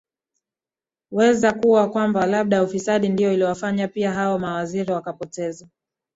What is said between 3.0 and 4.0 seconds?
ndio iliowafanya